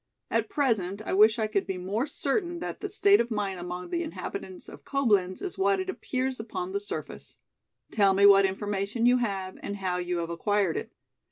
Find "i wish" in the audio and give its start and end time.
1.03-1.37